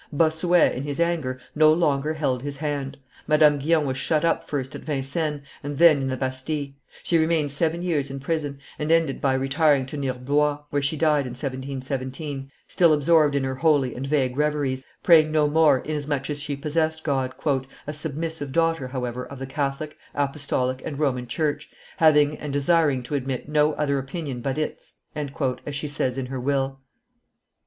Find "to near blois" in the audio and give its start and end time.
9.85-10.63